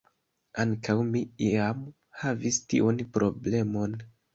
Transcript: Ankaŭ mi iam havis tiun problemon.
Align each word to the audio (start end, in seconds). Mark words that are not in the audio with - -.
Ankaŭ 0.63 0.95
mi 1.11 1.21
iam 1.51 1.85
havis 2.25 2.61
tiun 2.75 3.09
problemon. 3.17 4.01